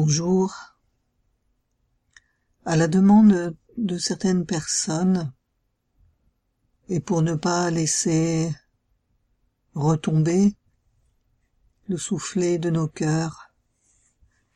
Bonjour. 0.00 0.54
À 2.64 2.76
la 2.76 2.86
demande 2.86 3.56
de 3.76 3.98
certaines 3.98 4.46
personnes, 4.46 5.34
et 6.88 7.00
pour 7.00 7.20
ne 7.20 7.34
pas 7.34 7.68
laisser 7.72 8.54
retomber 9.74 10.54
le 11.88 11.96
soufflet 11.96 12.58
de 12.58 12.70
nos 12.70 12.86
cœurs 12.86 13.50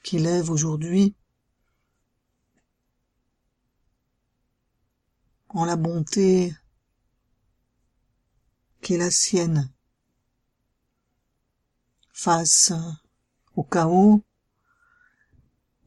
qui 0.05 0.21
lève 0.21 0.49
aujourd'hui 0.49 1.17
en 5.49 5.65
la 5.65 5.75
bonté 5.75 6.55
qui 8.81 8.95
est 8.95 8.99
la 8.99 9.11
sienne 9.11 9.73
face 12.13 12.73
au 13.57 13.65
chaos, 13.65 14.23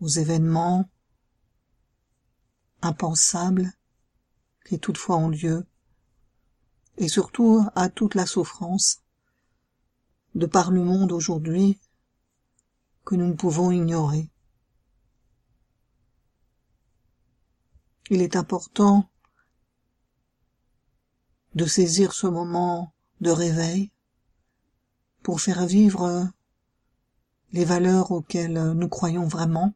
aux 0.06 0.20
événements 0.20 0.88
impensables 2.84 3.72
qui 4.64 4.80
toutefois 4.80 5.18
ont 5.18 5.30
lieu, 5.30 5.66
et 6.98 7.08
surtout 7.08 7.66
à 7.74 7.90
toute 7.90 8.14
la 8.14 8.28
souffrance 8.28 9.02
de 10.36 10.46
par 10.46 10.70
le 10.70 10.84
monde 10.84 11.12
aujourd'hui 11.12 11.80
que 13.04 13.16
nous 13.16 13.26
ne 13.26 13.34
pouvons 13.34 13.72
ignorer. 13.72 14.30
Il 18.12 18.22
est 18.22 18.36
important 18.36 19.10
de 21.56 21.66
saisir 21.66 22.14
ce 22.14 22.28
moment 22.28 22.94
de 23.22 23.32
réveil 23.32 23.92
pour 25.24 25.42
faire 25.42 25.66
vivre 25.66 26.30
les 27.54 27.66
valeurs 27.66 28.12
auxquelles 28.12 28.74
nous 28.74 28.90
croyons 28.90 29.26
vraiment, 29.26 29.74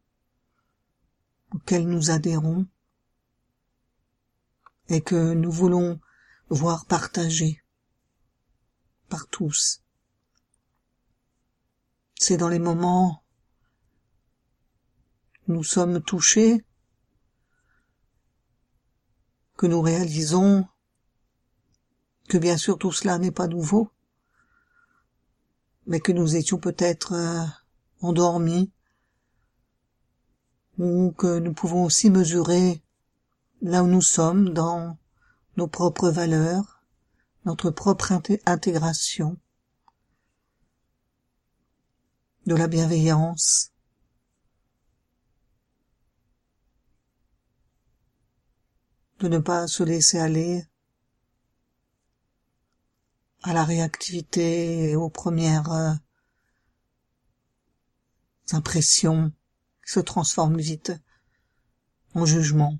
auxquelles 1.53 1.87
nous 1.87 2.11
adhérons, 2.11 2.67
et 4.89 5.01
que 5.01 5.33
nous 5.33 5.51
voulons 5.51 5.99
voir 6.49 6.85
partagées 6.85 7.63
par 9.07 9.27
tous. 9.27 9.81
C'est 12.15 12.37
dans 12.37 12.49
les 12.49 12.59
moments 12.59 13.23
où 15.47 15.53
nous 15.53 15.63
sommes 15.63 16.01
touchés 16.01 16.65
que 19.57 19.67
nous 19.67 19.81
réalisons 19.81 20.67
que 22.29 22.37
bien 22.37 22.57
sûr 22.57 22.77
tout 22.77 22.91
cela 22.91 23.17
n'est 23.17 23.31
pas 23.31 23.47
nouveau, 23.47 23.91
mais 25.87 25.99
que 25.99 26.11
nous 26.11 26.35
étions 26.35 26.59
peut-être 26.59 27.13
euh, 27.13 27.45
endormis, 28.01 28.71
ou 30.79 31.11
que 31.11 31.39
nous 31.39 31.53
pouvons 31.53 31.83
aussi 31.83 32.09
mesurer 32.09 32.81
là 33.61 33.83
où 33.83 33.87
nous 33.87 34.01
sommes 34.01 34.53
dans 34.53 34.97
nos 35.57 35.67
propres 35.67 36.09
valeurs, 36.09 36.81
notre 37.45 37.69
propre 37.69 38.13
intégration, 38.45 39.37
de 42.45 42.55
la 42.55 42.67
bienveillance, 42.67 43.73
de 49.19 49.27
ne 49.27 49.39
pas 49.39 49.67
se 49.67 49.83
laisser 49.83 50.17
aller 50.17 50.65
à 53.43 53.51
la 53.53 53.65
réactivité 53.65 54.91
et 54.91 54.95
aux 54.95 55.09
premières 55.09 55.71
euh, 55.71 55.93
impressions 58.53 59.33
se 59.89 59.99
transforment 59.99 60.59
vite 60.59 60.91
en 62.13 62.23
jugement. 62.23 62.77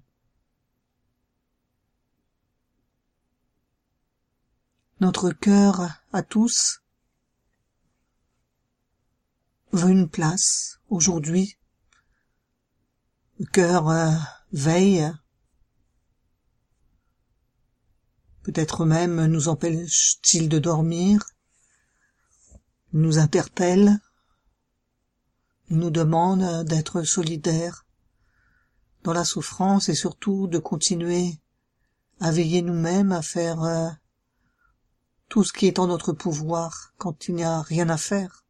Notre 4.99 5.31
cœur 5.31 5.89
à 6.13 6.21
tous 6.21 6.83
veut 9.71 9.89
une 9.89 10.07
place 10.07 10.81
aujourd'hui. 10.89 11.57
Le 13.39 13.47
cœur 13.47 13.89
euh, 13.89 14.11
veille 14.51 15.11
peut-être 18.43 18.85
même 18.85 19.25
nous 19.25 19.47
empêche-t-il 19.47 20.47
de 20.47 20.59
dormir, 20.59 21.25
nous 22.93 23.17
interpelle, 23.17 23.99
nous 25.69 25.91
demande 25.91 26.65
d'être 26.65 27.03
solidaires 27.03 27.85
dans 29.03 29.13
la 29.13 29.25
souffrance 29.25 29.89
et 29.89 29.95
surtout 29.95 30.47
de 30.47 30.57
continuer 30.57 31.39
à 32.19 32.31
veiller 32.31 32.61
nous-mêmes 32.61 33.11
à 33.11 33.21
faire 33.21 33.63
euh, 33.63 33.89
tout 35.29 35.43
ce 35.43 35.53
qui 35.53 35.67
est 35.67 35.79
en 35.79 35.87
notre 35.87 36.11
pouvoir 36.11 36.93
quand 36.97 37.27
il 37.27 37.35
n'y 37.35 37.43
a 37.43 37.61
rien 37.61 37.89
à 37.89 37.97
faire, 37.97 38.45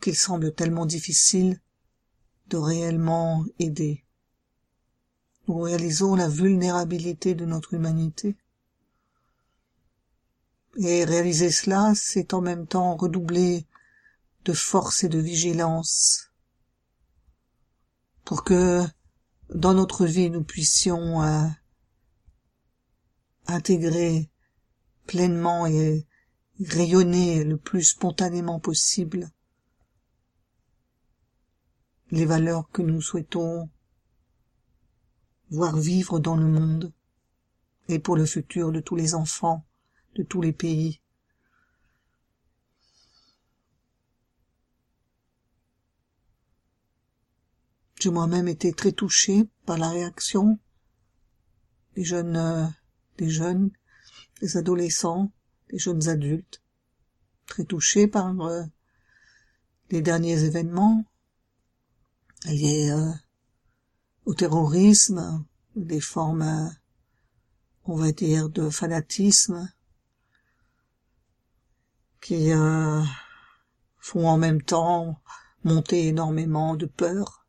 qu'il 0.00 0.16
semble 0.16 0.54
tellement 0.54 0.86
difficile 0.86 1.60
de 2.48 2.56
réellement 2.56 3.44
aider. 3.58 4.04
Nous 5.48 5.60
réalisons 5.60 6.14
la 6.14 6.28
vulnérabilité 6.28 7.34
de 7.34 7.44
notre 7.44 7.74
humanité 7.74 8.36
et 10.78 11.04
réaliser 11.04 11.50
cela, 11.50 11.92
c'est 11.94 12.34
en 12.34 12.40
même 12.40 12.66
temps 12.66 12.96
redoubler 12.96 13.66
de 14.46 14.52
force 14.52 15.02
et 15.02 15.08
de 15.08 15.18
vigilance 15.18 16.30
pour 18.24 18.44
que 18.44 18.82
dans 19.52 19.74
notre 19.74 20.06
vie 20.06 20.30
nous 20.30 20.44
puissions 20.44 21.22
euh, 21.22 21.48
intégrer 23.48 24.30
pleinement 25.06 25.66
et 25.66 26.06
rayonner 26.60 27.42
le 27.42 27.56
plus 27.58 27.82
spontanément 27.82 28.60
possible 28.60 29.28
les 32.12 32.24
valeurs 32.24 32.70
que 32.70 32.82
nous 32.82 33.00
souhaitons 33.00 33.68
voir 35.50 35.76
vivre 35.76 36.20
dans 36.20 36.36
le 36.36 36.46
monde 36.46 36.92
et 37.88 37.98
pour 37.98 38.16
le 38.16 38.26
futur 38.26 38.70
de 38.70 38.78
tous 38.80 38.94
les 38.94 39.14
enfants 39.14 39.66
de 40.14 40.22
tous 40.22 40.40
les 40.40 40.52
pays. 40.52 41.00
J'ai 48.06 48.12
moi-même 48.12 48.46
été 48.46 48.72
très 48.72 48.92
touché 48.92 49.48
par 49.64 49.78
la 49.78 49.90
réaction 49.90 50.60
des 51.96 52.04
jeunes, 52.04 52.36
euh, 52.36 52.64
des 53.18 53.28
jeunes, 53.28 53.72
des 54.40 54.56
adolescents, 54.56 55.32
des 55.70 55.78
jeunes 55.80 56.06
adultes, 56.06 56.62
très 57.46 57.64
touché 57.64 58.06
par 58.06 58.40
euh, 58.42 58.62
les 59.90 60.02
derniers 60.02 60.44
événements 60.44 61.04
liés 62.44 62.92
euh, 62.92 63.10
au 64.24 64.34
terrorisme, 64.34 65.44
des 65.74 66.00
formes, 66.00 66.70
on 67.86 67.96
va 67.96 68.12
dire, 68.12 68.50
de 68.50 68.70
fanatisme, 68.70 69.68
qui 72.20 72.52
font 73.98 74.28
en 74.28 74.38
même 74.38 74.62
temps 74.62 75.20
monter 75.64 76.06
énormément 76.06 76.76
de 76.76 76.86
peur 76.86 77.45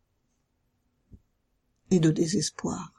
et 1.91 1.99
de 1.99 2.11
désespoir. 2.11 2.93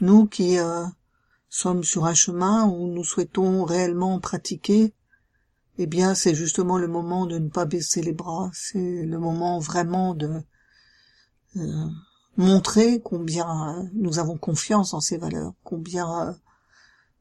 Nous 0.00 0.26
qui 0.26 0.58
euh, 0.58 0.84
sommes 1.48 1.84
sur 1.84 2.06
un 2.06 2.14
chemin 2.14 2.66
où 2.66 2.88
nous 2.88 3.04
souhaitons 3.04 3.64
réellement 3.64 4.18
pratiquer, 4.18 4.94
eh 5.78 5.86
bien 5.86 6.14
c'est 6.14 6.34
justement 6.34 6.78
le 6.78 6.88
moment 6.88 7.26
de 7.26 7.38
ne 7.38 7.48
pas 7.48 7.64
baisser 7.64 8.02
les 8.02 8.12
bras, 8.12 8.50
c'est 8.52 9.04
le 9.04 9.18
moment 9.18 9.58
vraiment 9.58 10.14
de 10.14 10.42
euh, 11.56 11.86
montrer 12.36 13.00
combien 13.00 13.88
nous 13.92 14.18
avons 14.18 14.38
confiance 14.38 14.94
en 14.94 15.00
ces 15.00 15.18
valeurs, 15.18 15.52
combien 15.64 16.38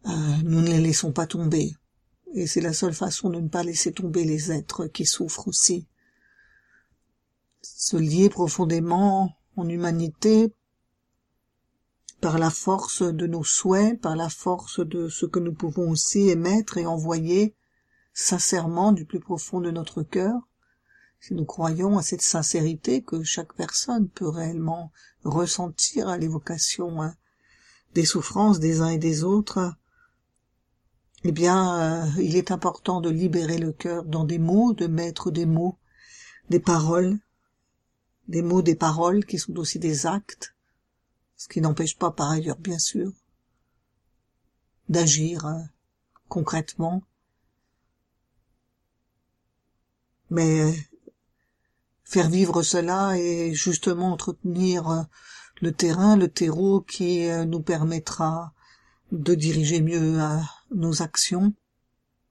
nous 0.06 0.62
ne 0.62 0.68
les 0.68 0.80
laissons 0.80 1.12
pas 1.12 1.28
tomber 1.28 1.76
et 2.34 2.48
c'est 2.48 2.62
la 2.62 2.74
seule 2.74 2.94
façon 2.94 3.30
de 3.30 3.40
ne 3.40 3.48
pas 3.48 3.64
laisser 3.64 3.92
tomber 3.92 4.24
les 4.24 4.52
êtres 4.52 4.88
qui 4.88 5.06
souffrent 5.06 5.48
aussi. 5.48 5.88
Se 7.62 7.98
lier 7.98 8.30
profondément 8.30 9.36
en 9.60 9.70
humanité 9.70 10.54
par 12.22 12.38
la 12.38 12.50
force 12.50 13.02
de 13.02 13.28
nos 13.28 13.44
souhaits, 13.44 14.00
par 14.02 14.16
la 14.16 14.30
force 14.30 14.80
de 14.80 15.08
ce 15.08 15.26
que 15.26 15.40
nous 15.40 15.54
pouvons 15.54 15.90
aussi 15.90 16.30
émettre 16.30 16.78
et 16.78 16.86
envoyer 16.86 17.56
sincèrement 18.14 18.92
du 18.92 19.06
plus 19.06 19.20
profond 19.20 19.62
de 19.62 19.72
notre 19.72 20.04
cœur, 20.04 20.36
si 21.22 21.34
nous 21.34 21.46
croyons 21.46 21.98
à 21.98 22.02
cette 22.02 22.22
sincérité 22.22 23.02
que 23.02 23.24
chaque 23.24 23.54
personne 23.54 24.10
peut 24.10 24.28
réellement 24.28 24.92
ressentir 25.24 26.08
à 26.08 26.18
l'évocation 26.18 27.02
hein, 27.02 27.16
des 27.94 28.06
souffrances 28.06 28.60
des 28.60 28.82
uns 28.82 28.90
et 28.90 28.98
des 28.98 29.24
autres, 29.24 29.74
eh 31.24 31.32
bien, 31.34 32.06
euh, 32.06 32.22
il 32.22 32.38
est 32.38 32.52
important 32.52 33.02
de 33.02 33.10
libérer 33.10 33.58
le 33.58 33.74
cœur 33.74 34.06
dans 34.06 34.24
des 34.24 34.40
mots, 34.40 34.72
de 34.74 34.88
mettre 34.88 35.32
des 35.32 35.46
mots, 35.46 35.78
des 36.50 36.62
paroles 36.62 37.18
des 38.30 38.44
mots, 38.44 38.62
des 38.62 38.76
paroles 38.76 39.26
qui 39.26 39.40
sont 39.40 39.58
aussi 39.58 39.80
des 39.80 40.06
actes, 40.06 40.56
ce 41.36 41.48
qui 41.48 41.62
n'empêche 41.62 41.98
pas 41.98 42.12
par 42.12 42.30
ailleurs, 42.30 42.60
bien 42.60 42.78
sûr, 42.78 43.12
d'agir 44.88 45.48
euh, 45.48 45.60
concrètement. 46.28 47.02
Mais 50.30 50.62
euh, 50.62 50.72
faire 52.04 52.30
vivre 52.30 52.62
cela 52.62 53.18
et 53.18 53.52
justement 53.56 54.14
entretenir 54.14 54.88
euh, 54.90 55.02
le 55.62 55.72
terrain, 55.72 56.16
le 56.16 56.30
terreau 56.30 56.82
qui 56.82 57.28
nous 57.46 57.62
permettra 57.62 58.54
de 59.12 59.36
diriger 59.36 59.82
mieux 59.82 60.18
nos 60.74 61.02
actions 61.02 61.54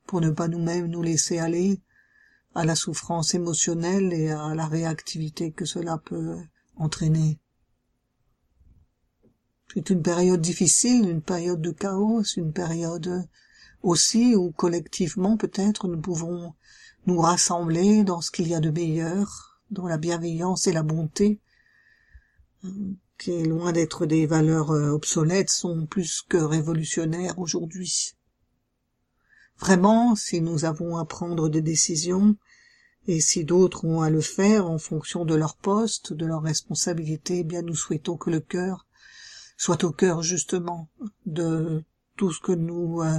pour 0.06 0.22
ne 0.22 0.30
pas 0.30 0.48
nous-mêmes 0.48 0.86
nous 0.86 1.02
laisser 1.02 1.38
aller 1.38 1.82
à 2.58 2.64
la 2.64 2.74
souffrance 2.74 3.34
émotionnelle 3.34 4.12
et 4.12 4.30
à 4.30 4.52
la 4.52 4.66
réactivité 4.66 5.52
que 5.52 5.64
cela 5.64 5.96
peut 5.96 6.38
entraîner. 6.74 7.38
C'est 9.72 9.90
une 9.90 10.02
période 10.02 10.40
difficile, 10.40 11.08
une 11.08 11.22
période 11.22 11.62
de 11.62 11.70
chaos, 11.70 12.24
une 12.36 12.52
période 12.52 13.28
aussi 13.84 14.34
où 14.34 14.50
collectivement 14.50 15.36
peut-être 15.36 15.86
nous 15.86 16.00
pouvons 16.00 16.52
nous 17.06 17.20
rassembler 17.20 18.02
dans 18.02 18.20
ce 18.20 18.32
qu'il 18.32 18.48
y 18.48 18.56
a 18.56 18.60
de 18.60 18.70
meilleur, 18.70 19.60
dans 19.70 19.86
la 19.86 19.96
bienveillance 19.96 20.66
et 20.66 20.72
la 20.72 20.82
bonté, 20.82 21.40
qui 23.18 23.44
loin 23.44 23.70
d'être 23.70 24.04
des 24.04 24.26
valeurs 24.26 24.72
euh, 24.72 24.90
obsolètes, 24.90 25.50
sont 25.50 25.86
plus 25.86 26.22
que 26.22 26.38
révolutionnaires 26.38 27.38
aujourd'hui. 27.38 28.16
Vraiment, 29.60 30.16
si 30.16 30.40
nous 30.40 30.64
avons 30.64 30.96
à 30.96 31.04
prendre 31.04 31.48
des 31.48 31.62
décisions, 31.62 32.36
et 33.08 33.20
si 33.20 33.44
d'autres 33.44 33.86
ont 33.86 34.02
à 34.02 34.10
le 34.10 34.20
faire 34.20 34.70
en 34.70 34.76
fonction 34.76 35.24
de 35.24 35.34
leur 35.34 35.56
poste, 35.56 36.12
de 36.12 36.26
leur 36.26 36.42
responsabilité, 36.42 37.38
eh 37.38 37.44
bien 37.44 37.62
nous 37.62 37.74
souhaitons 37.74 38.18
que 38.18 38.28
le 38.28 38.40
cœur 38.40 38.86
soit 39.56 39.82
au 39.82 39.90
cœur 39.90 40.22
justement 40.22 40.90
de 41.24 41.82
tout 42.16 42.30
ce 42.30 42.40
que 42.40 42.52
nous 42.52 43.00
euh, 43.00 43.18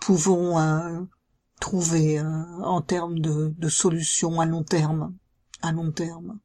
pouvons 0.00 0.58
euh, 0.58 1.00
trouver 1.60 2.18
euh, 2.18 2.24
en 2.64 2.82
termes 2.82 3.20
de, 3.20 3.54
de, 3.56 3.68
solutions 3.68 4.40
à 4.40 4.46
long 4.46 4.64
terme, 4.64 5.16
à 5.62 5.70
long 5.70 5.92
terme, 5.92 6.40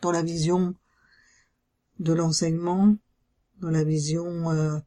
dans 0.00 0.10
la 0.10 0.22
vision 0.22 0.74
de 2.00 2.14
l'enseignement, 2.14 2.96
dans 3.60 3.70
la 3.70 3.84
vision 3.84 4.80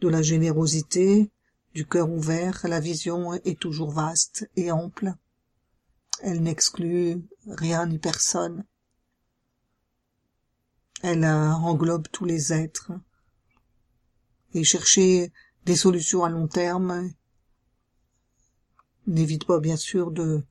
de 0.00 0.08
la 0.08 0.22
générosité, 0.22 1.32
du 1.74 1.84
cœur 1.84 2.10
ouvert, 2.10 2.60
la 2.68 2.78
vision 2.78 3.34
est 3.34 3.58
toujours 3.58 3.90
vaste 3.90 4.48
et 4.54 4.70
ample. 4.70 5.14
Elle 6.22 6.42
n'exclut 6.42 7.22
rien 7.46 7.86
ni 7.86 7.98
personne. 7.98 8.64
Elle 11.02 11.24
englobe 11.24 12.08
tous 12.10 12.24
les 12.24 12.52
êtres. 12.52 12.92
Et 14.54 14.64
chercher 14.64 15.32
des 15.66 15.76
solutions 15.76 16.24
à 16.24 16.30
long 16.30 16.46
terme 16.46 17.10
n'évite 19.06 19.44
pas 19.44 19.60
bien 19.60 19.76
sûr 19.76 20.10
de 20.10 20.42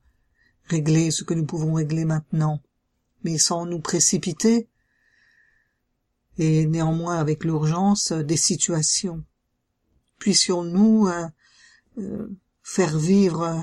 régler 0.66 1.10
ce 1.10 1.24
que 1.24 1.34
nous 1.34 1.46
pouvons 1.46 1.74
régler 1.74 2.04
maintenant, 2.04 2.60
mais 3.24 3.38
sans 3.38 3.66
nous 3.66 3.80
précipiter, 3.80 4.68
et 6.38 6.66
néanmoins 6.66 7.18
avec 7.18 7.44
l'urgence 7.44 8.12
des 8.12 8.36
situations 8.36 9.24
puissions-nous 10.24 11.08
euh, 11.08 11.28
euh, 11.98 12.28
faire 12.62 12.96
vivre 12.98 13.62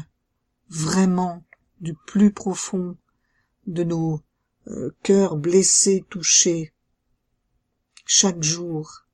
vraiment 0.69 1.43
du 1.81 1.93
plus 1.93 2.31
profond 2.31 2.97
de 3.67 3.83
nos 3.83 4.21
euh, 4.67 4.95
cœurs 5.03 5.35
blessés, 5.35 6.05
touchés, 6.09 6.73
chaque 8.05 8.41
jour, 8.41 9.05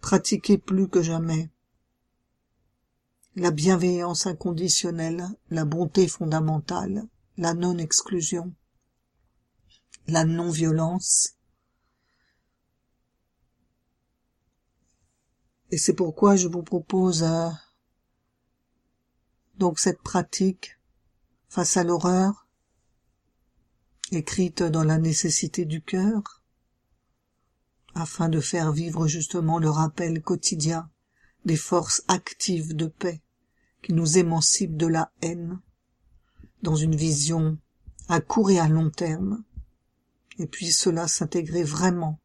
pratiquer 0.00 0.58
plus 0.58 0.88
que 0.88 1.02
jamais 1.02 1.50
la 3.36 3.50
bienveillance 3.50 4.26
inconditionnelle, 4.26 5.26
la 5.50 5.64
bonté 5.64 6.08
fondamentale, 6.08 7.06
la 7.36 7.54
non-exclusion, 7.54 8.54
la 10.06 10.24
non-violence, 10.24 11.36
Et 15.72 15.78
c'est 15.78 15.94
pourquoi 15.94 16.36
je 16.36 16.48
vous 16.48 16.62
propose 16.62 17.22
euh, 17.22 17.48
donc 19.56 19.78
cette 19.78 20.02
pratique 20.02 20.78
face 21.52 21.76
à 21.76 21.84
l'horreur, 21.84 22.46
écrite 24.10 24.62
dans 24.62 24.84
la 24.84 24.96
nécessité 24.96 25.66
du 25.66 25.82
cœur, 25.82 26.42
afin 27.94 28.30
de 28.30 28.40
faire 28.40 28.72
vivre 28.72 29.06
justement 29.06 29.58
le 29.58 29.68
rappel 29.68 30.22
quotidien 30.22 30.88
des 31.44 31.58
forces 31.58 32.04
actives 32.08 32.74
de 32.74 32.86
paix 32.86 33.20
qui 33.82 33.92
nous 33.92 34.16
émancipent 34.16 34.78
de 34.78 34.86
la 34.86 35.12
haine, 35.20 35.60
dans 36.62 36.74
une 36.74 36.96
vision 36.96 37.58
à 38.08 38.22
court 38.22 38.50
et 38.50 38.58
à 38.58 38.68
long 38.68 38.88
terme, 38.88 39.44
et 40.38 40.46
puis 40.46 40.72
cela 40.72 41.06
s'intégrer 41.06 41.64
vraiment 41.64 42.18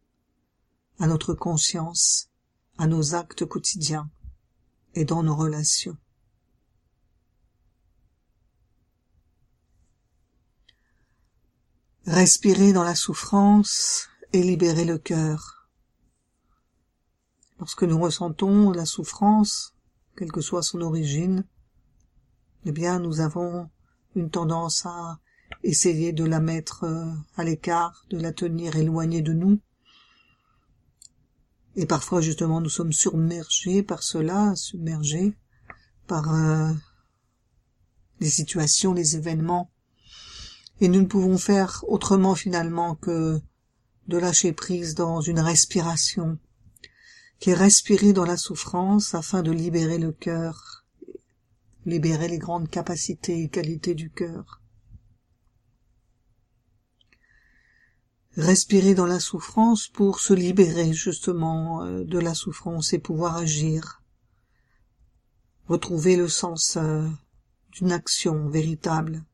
à 1.00 1.08
notre 1.08 1.34
conscience 1.34 2.30
à 2.78 2.88
nos 2.88 3.14
actes 3.14 3.46
quotidiens 3.46 4.10
et 4.96 5.04
dans 5.04 5.22
nos 5.22 5.36
relations. 5.36 5.98
Respirer 12.08 12.74
dans 12.74 12.84
la 12.84 12.96
souffrance 12.96 14.08
et 14.34 14.42
libérer 14.42 14.86
le 14.86 14.98
cœur. 14.98 15.70
Lorsque 17.60 17.84
nous 17.84 18.00
ressentons 18.00 18.72
la 18.72 18.86
souffrance, 18.86 19.76
quelle 20.16 20.32
que 20.32 20.42
soit 20.42 20.64
son 20.64 20.82
origine, 20.82 21.46
eh 22.66 22.72
bien 22.72 23.00
nous 23.00 23.20
avons 23.20 23.70
une 24.16 24.30
tendance 24.30 24.86
à 24.86 25.20
essayer 25.64 26.14
de 26.14 26.24
la 26.24 26.40
mettre 26.40 26.86
euh, 26.86 27.12
à 27.36 27.44
l'écart, 27.44 28.06
de 28.10 28.18
la 28.18 28.32
tenir 28.32 28.78
éloignée 28.78 29.22
de 29.22 29.34
nous, 29.34 29.60
et 31.80 31.86
parfois, 31.86 32.22
justement, 32.22 32.60
nous 32.60 32.70
sommes 32.70 32.92
submergés 32.92 33.84
par 33.84 34.02
cela, 34.02 34.56
submergés 34.56 35.38
par 36.08 36.34
euh, 36.34 36.74
les 38.20 38.32
situations, 38.32 38.94
les 38.94 39.16
événements. 39.16 39.70
Et 40.80 40.88
nous 40.88 41.02
ne 41.02 41.06
pouvons 41.06 41.38
faire 41.38 41.84
autrement 41.88 42.36
finalement 42.36 42.96
que 42.96 43.40
de 44.08 44.18
lâcher 44.18 44.54
prise 44.54 44.96
dans 44.96 45.22
une 45.22 45.40
respiration, 45.40 46.38
qui 47.40 47.50
est 47.50 47.56
respirer 47.56 48.14
dans 48.14 48.26
la 48.26 48.38
souffrance 48.38 49.16
afin 49.16 49.42
de 49.42 49.52
libérer 49.52 49.98
le 49.98 50.12
cœur, 50.12 50.86
libérer 51.86 52.28
les 52.28 52.38
grandes 52.38 52.70
capacités 52.70 53.44
et 53.44 53.50
qualités 53.50 53.96
du 53.96 54.10
cœur. 54.10 54.62
respirer 58.38 58.94
dans 58.94 59.08
la 59.08 59.20
souffrance 59.20 59.88
pour 59.88 60.20
se 60.20 60.34
libérer 60.34 60.94
justement 60.94 61.84
euh, 61.84 62.04
de 62.04 62.20
la 62.20 62.36
souffrance 62.36 62.94
et 62.94 63.00
pouvoir 63.00 63.36
agir, 63.36 64.04
retrouver 65.66 66.16
le 66.16 66.28
sens 66.28 66.78
euh, 66.78 67.08
d'une 67.72 67.92
action 67.92 68.48
véritable, 68.48 69.26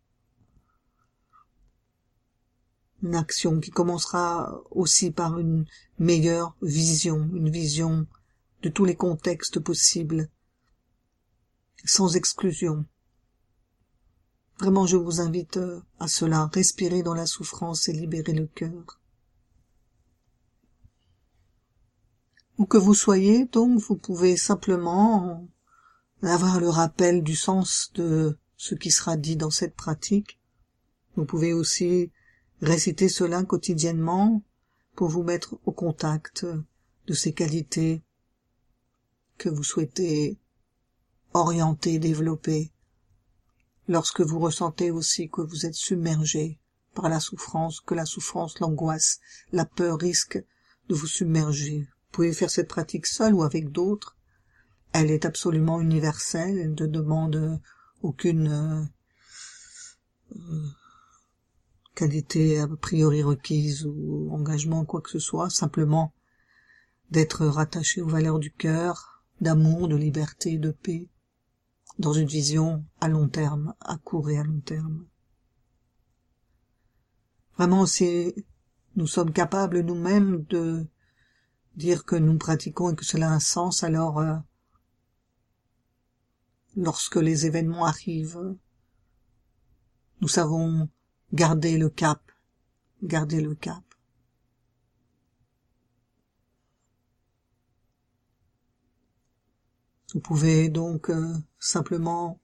une 3.03 3.15
action 3.15 3.59
qui 3.59 3.69
commencera 3.69 4.61
aussi 4.71 5.11
par 5.11 5.37
une 5.37 5.65
meilleure 5.99 6.55
vision, 6.61 7.29
une 7.33 7.49
vision 7.49 8.07
de 8.63 8.69
tous 8.69 8.85
les 8.85 8.95
contextes 8.95 9.59
possibles, 9.59 10.29
sans 11.83 12.15
exclusion. 12.15 12.85
Vraiment, 14.59 14.87
je 14.87 14.95
vous 14.95 15.19
invite 15.19 15.57
euh, 15.57 15.81
à 15.99 16.07
cela, 16.07 16.49
respirer 16.53 17.03
dans 17.03 17.13
la 17.13 17.25
souffrance 17.25 17.89
et 17.89 17.93
libérer 17.93 18.33
le 18.33 18.47
cœur. 18.47 19.01
Où 22.57 22.65
que 22.65 22.77
vous 22.77 22.93
soyez, 22.93 23.45
donc, 23.45 23.79
vous 23.79 23.97
pouvez 23.97 24.37
simplement 24.37 25.45
avoir 26.21 26.61
le 26.61 26.69
rappel 26.69 27.23
du 27.23 27.35
sens 27.35 27.91
de 27.95 28.37
ce 28.55 28.75
qui 28.75 28.91
sera 28.91 29.17
dit 29.17 29.35
dans 29.35 29.49
cette 29.49 29.75
pratique. 29.75 30.39
Vous 31.17 31.25
pouvez 31.25 31.51
aussi 31.51 32.11
réciter 32.61 33.09
cela 33.09 33.43
quotidiennement 33.43 34.41
pour 34.95 35.09
vous 35.09 35.23
mettre 35.23 35.59
au 35.65 35.71
contact 35.71 36.45
de 37.07 37.13
ces 37.13 37.33
qualités 37.33 38.03
que 39.37 39.49
vous 39.49 39.63
souhaitez 39.63 40.37
orienter, 41.33 41.99
développer 41.99 42.71
lorsque 43.87 44.21
vous 44.21 44.39
ressentez 44.39 44.91
aussi 44.91 45.29
que 45.29 45.41
vous 45.41 45.65
êtes 45.65 45.73
submergé 45.73 46.59
par 46.93 47.09
la 47.09 47.19
souffrance, 47.19 47.81
que 47.81 47.95
la 47.95 48.05
souffrance, 48.05 48.59
l'angoisse, 48.59 49.19
la 49.51 49.65
peur 49.65 49.99
risquent 49.99 50.43
de 50.89 50.95
vous 50.95 51.07
submerger. 51.07 51.79
Vous 51.79 52.11
pouvez 52.11 52.33
faire 52.33 52.51
cette 52.51 52.67
pratique 52.67 53.07
seule 53.07 53.33
ou 53.33 53.43
avec 53.43 53.71
d'autres. 53.71 54.15
Elle 54.93 55.09
est 55.09 55.25
absolument 55.25 55.81
universelle, 55.81 56.57
elle 56.59 56.75
ne 56.75 56.87
demande 56.87 57.59
aucune 58.03 58.89
euh, 60.35 60.67
qualité 61.95 62.59
a 62.59 62.67
priori 62.67 63.23
requise 63.23 63.85
ou 63.85 64.29
engagement, 64.31 64.85
quoi 64.85 65.01
que 65.01 65.09
ce 65.09 65.19
soit, 65.19 65.49
simplement 65.49 66.13
d'être 67.11 67.45
rattaché 67.45 68.01
aux 68.01 68.07
valeurs 68.07 68.39
du 68.39 68.51
cœur, 68.51 69.23
d'amour, 69.41 69.87
de 69.87 69.95
liberté, 69.95 70.57
de 70.57 70.71
paix, 70.71 71.07
dans 71.99 72.13
une 72.13 72.27
vision 72.27 72.83
à 73.01 73.07
long 73.07 73.27
terme, 73.27 73.75
à 73.81 73.97
court 73.97 74.29
et 74.29 74.37
à 74.37 74.43
long 74.43 74.61
terme. 74.61 75.05
Vraiment, 77.57 77.85
si 77.85 78.33
nous 78.95 79.07
sommes 79.07 79.31
capables 79.31 79.81
nous-mêmes 79.81 80.43
de 80.45 80.87
dire 81.75 82.05
que 82.05 82.15
nous 82.15 82.37
pratiquons 82.37 82.91
et 82.91 82.95
que 82.95 83.05
cela 83.05 83.29
a 83.29 83.33
un 83.33 83.39
sens, 83.39 83.83
alors 83.83 84.19
euh, 84.19 84.35
lorsque 86.75 87.17
les 87.17 87.45
événements 87.45 87.85
arrivent, 87.85 88.55
nous 90.21 90.27
savons 90.27 90.89
garder 91.33 91.77
le 91.77 91.89
cap, 91.89 92.21
garder 93.01 93.41
le 93.41 93.55
cap. 93.55 93.83
Vous 100.13 100.19
pouvez 100.19 100.69
donc 100.69 101.09
euh, 101.09 101.33
simplement 101.59 102.39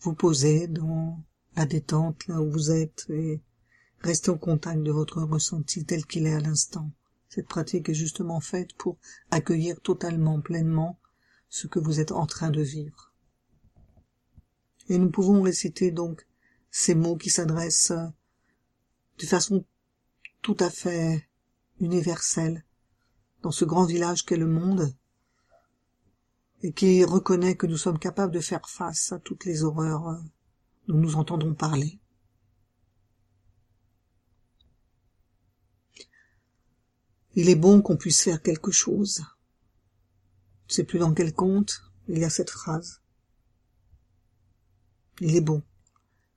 vous 0.00 0.14
poser 0.14 0.68
dans 0.68 1.22
la 1.54 1.66
détente 1.66 2.26
là 2.28 2.40
où 2.40 2.50
vous 2.50 2.70
êtes 2.70 3.04
et 3.10 3.42
rester 4.00 4.30
au 4.30 4.38
contact 4.38 4.82
de 4.82 4.90
votre 4.90 5.20
ressenti 5.22 5.84
tel 5.84 6.06
qu'il 6.06 6.26
est 6.26 6.32
à 6.32 6.40
l'instant. 6.40 6.90
Cette 7.28 7.46
pratique 7.46 7.90
est 7.90 7.94
justement 7.94 8.40
faite 8.40 8.72
pour 8.74 8.96
accueillir 9.30 9.80
totalement, 9.82 10.40
pleinement 10.40 10.98
ce 11.50 11.66
que 11.66 11.78
vous 11.78 12.00
êtes 12.00 12.12
en 12.12 12.24
train 12.24 12.50
de 12.50 12.62
vivre. 12.62 13.12
Et 14.88 14.96
nous 14.96 15.10
pouvons 15.10 15.42
réciter 15.42 15.90
donc 15.90 16.26
ces 16.72 16.94
mots 16.94 17.16
qui 17.16 17.30
s'adressent 17.30 17.92
de 19.18 19.26
façon 19.26 19.64
tout 20.40 20.56
à 20.58 20.70
fait 20.70 21.28
universelle 21.78 22.64
dans 23.42 23.50
ce 23.50 23.66
grand 23.66 23.84
village 23.84 24.24
qu'est 24.24 24.38
le 24.38 24.48
monde 24.48 24.92
et 26.62 26.72
qui 26.72 27.04
reconnaît 27.04 27.56
que 27.56 27.66
nous 27.66 27.76
sommes 27.76 27.98
capables 27.98 28.32
de 28.32 28.40
faire 28.40 28.68
face 28.68 29.12
à 29.12 29.18
toutes 29.18 29.44
les 29.44 29.62
horreurs 29.64 30.22
dont 30.88 30.96
nous 30.96 31.16
entendons 31.16 31.54
parler. 31.54 32.00
Il 37.34 37.48
est 37.50 37.56
bon 37.56 37.82
qu'on 37.82 37.96
puisse 37.96 38.22
faire 38.22 38.42
quelque 38.42 38.70
chose. 38.70 39.22
Je 40.68 40.74
sais 40.74 40.84
plus 40.84 40.98
dans 40.98 41.12
quel 41.12 41.34
conte 41.34 41.82
il 42.08 42.18
y 42.18 42.24
a 42.24 42.30
cette 42.30 42.50
phrase. 42.50 43.02
Il 45.20 45.36
est 45.36 45.40
bon 45.40 45.62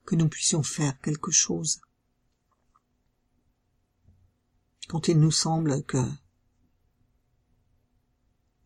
que 0.06 0.14
nous 0.14 0.28
puissions 0.28 0.62
faire 0.62 0.98
quelque 1.00 1.32
chose. 1.32 1.80
Quand 4.88 5.08
il 5.08 5.18
nous 5.18 5.32
semble 5.32 5.82
que 5.82 6.02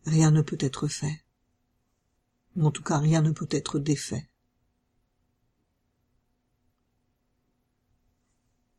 rien 0.05 0.31
ne 0.31 0.41
peut 0.41 0.57
être 0.59 0.87
fait, 0.87 1.25
ou 2.55 2.65
en 2.65 2.71
tout 2.71 2.83
cas 2.83 2.99
rien 2.99 3.21
ne 3.21 3.31
peut 3.31 3.49
être 3.49 3.79
défait. 3.79 4.30